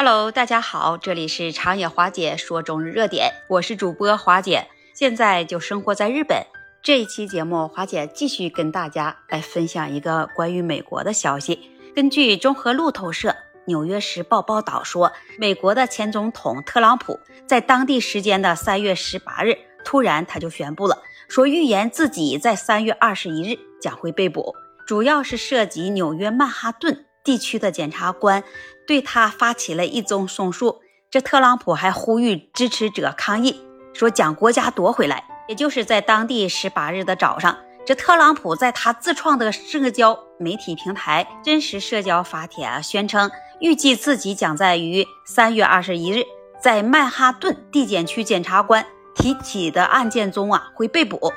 [0.00, 6.40] Hello，大家好，这里是长野华姐说中日热点，我是主播华姐，现在就生活在日本。
[6.84, 11.58] 这一期节目，华姐继续跟大家来分享一个关于美国的消息。
[11.96, 13.34] 根据综合路透社、
[13.64, 20.96] 纽约时报报道说，美国的前总统特朗普在当地时间的三月十八日，突然他就宣布了，
[21.26, 24.54] 说预言自己在三月二十一日将会被捕，
[24.86, 28.42] 主要是涉及纽约曼哈顿地区的检察官
[28.86, 30.80] 对他发起了一宗讼诉。
[31.10, 33.60] 这特朗普还呼吁支持者抗议，
[33.92, 35.22] 说将国家夺回来。
[35.46, 46.24] 也就是在当地十八日的早上，这特朗普在他自创的社交媒体平台“真实社交”发帖啊宣称，预计自己将在于三月二十一日
[46.62, 51.30] 在曼哈顿地检区检察官提起的案件中啊会被捕，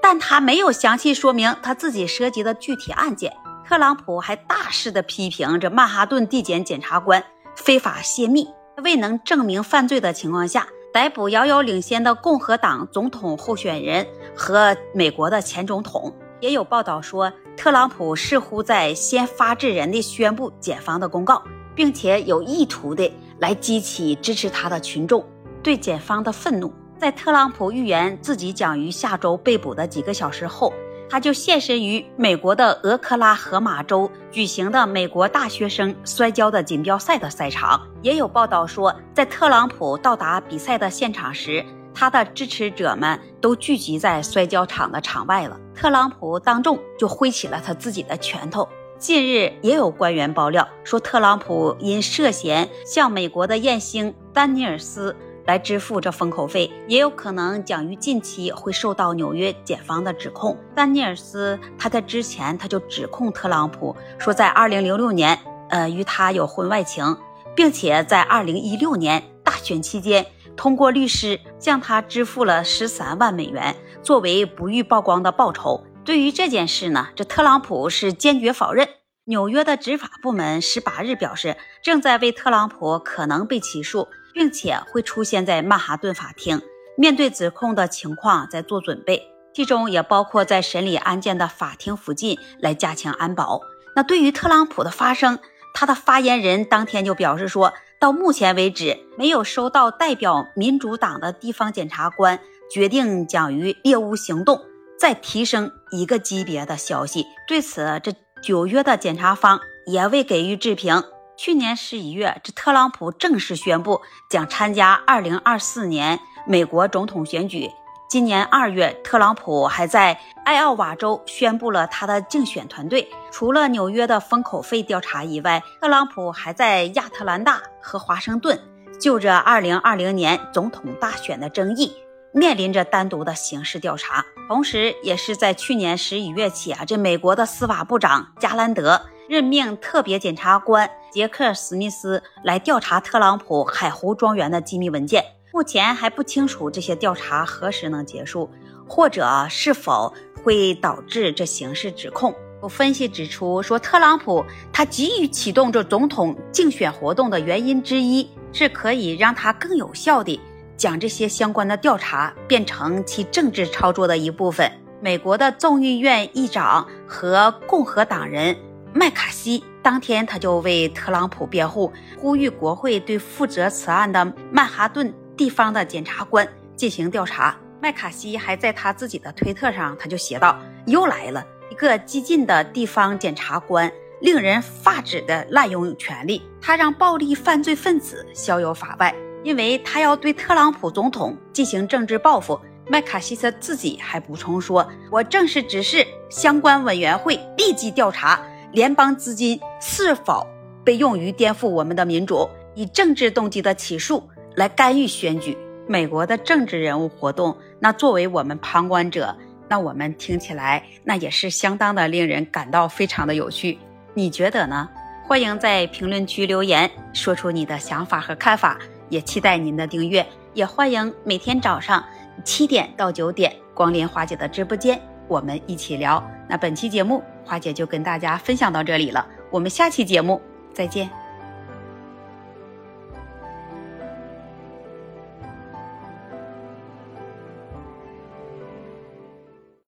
[0.00, 3.36] 但他没有详细说明他自己涉及的具体案件。
[3.66, 7.24] 特朗普还大肆的批评这曼哈顿地检检察官
[7.56, 8.46] 非法泄密，
[8.82, 10.66] 未能证明犯罪的情况下。
[10.92, 14.06] 逮捕遥遥领先的共和党总统候选人
[14.36, 21.42] 和美国的前总统，也有报道说，特朗普似乎在先发制人的宣布检方的公告，
[21.74, 25.26] 并且有意图的来激起支持他的群众
[25.64, 26.72] 对检方的愤怒。
[26.96, 30.72] 在特朗普预言自己将于下周被捕的几个小时后。
[31.08, 37.80] 他就现身于美国的俄克拉荷马州举行的美国大学生摔跤的锦标赛的赛场。
[38.02, 45.58] 也有报道说，在特朗普到达比赛的现场时，他的支持者们都聚集在摔跤场的场外了。
[45.74, 48.68] 特朗普当众就挥起了他自己的拳头。
[48.96, 55.14] 近日，也有官员爆料说，特朗普因涉嫌向美国的艳星丹尼尔斯。
[55.46, 60.56] 来支付这封口费，也有可能将于近期会受到纽约检方的指控。
[60.74, 65.38] 丹尼尔斯他在之前他就指控特朗普说，在二零零六年，
[65.70, 67.16] 呃，与他有婚外情，
[67.54, 70.26] 并且在二零一六年大选期间，
[70.56, 75.84] 通过律师向他支付了十三万美元作为不予曝光的报酬。
[76.04, 78.88] 对于这件事呢，这特朗普是坚决否认。
[79.26, 84.06] 纽约的执法部门十八日表示，正在为特朗普可能被起诉。
[84.34, 86.60] 并且会出现在曼哈顿法庭，
[86.98, 89.22] 面对指控的情况在做准备，
[89.54, 93.60] 其中也包括在审理案件的法庭附近来加强安保。
[93.96, 95.38] 那对于特朗普的发声，
[95.72, 102.40] 他的发言人当天就表示说，到目前为止没有收到代表民主党的地方检察官
[102.70, 104.60] 决定将于猎巫行动
[104.98, 107.24] 再提升一个级别的消息。
[107.46, 108.12] 对此，这
[108.42, 111.02] 九月的检察方也未给予置评。
[111.36, 114.00] 去年十一月，这特朗普正式宣布
[114.30, 117.68] 将参加二零二四年美国总统选举。
[118.08, 123.10] 今年二月，特朗普还在艾奥瓦州宣布了他的竞选团队。
[123.32, 128.56] 除了纽约的封口费调查以外，特朗普还在亚特兰大和华盛顿
[129.00, 131.92] 就着二零二零年总统大选的争议
[132.32, 134.24] 面临着单独的刑事调查。
[134.46, 139.02] 同时，也是在去年十一月起啊，这美国的司法部长加兰德。
[139.28, 145.24] 任命特别检察官杰克·史密斯来调查特朗普海湖庄园的机密文件。
[145.52, 148.50] 目前还不清楚这些调查何时能结束，
[148.88, 150.12] 或者是否
[150.42, 152.34] 会导致这刑事指控。
[152.60, 160.40] 有分析指出，说特朗普他急于启动这总统竞选活动的原因之一，是可以让他更有效地
[160.76, 164.70] 将这些相关的调查变成其政治操作的一部分。
[165.00, 168.56] 美国的众议院议长和共和党人。
[168.96, 177.56] 麦卡锡当天他就为特朗普辩护，呼吁国会对负责此案的曼哈顿地方的检察官进行调查。
[177.82, 180.56] 麦卡锡还在他自己的推特上，他就写道
[180.86, 183.90] ：“又来了一个激进的地方检察官，
[184.20, 189.12] 令人发指的滥用权力，他让暴力犯罪分子逍遥法外，
[189.42, 198.40] 因为他要对特朗普总统进行政治报复。”麦卡锡他自己还补充说：“我正式指示相关委员会立即调查。”
[198.74, 200.44] 联邦资金是否
[200.82, 205.56] 被用于颠覆我们的民主，以政治动机的起诉来干预选举？
[205.86, 209.36] 美国的政治人物活动，那作为我们旁观者，
[209.68, 213.78] 那我们听起来那也是相当的令人感到非常的有趣。
[214.12, 214.88] 你觉得呢？
[215.24, 218.76] 欢迎在评论区留言，说出你的想法和看法，
[219.08, 222.04] 也期待您的订阅，也欢迎每天早上
[222.42, 225.00] 七点到九点光临华姐的直播间，
[225.34, 226.22] 我们一起聊。
[226.48, 227.22] 那本期节目。
[227.46, 230.40] 花姐就跟大家分享到这里了，我们下期节目
[230.72, 231.23] 再见。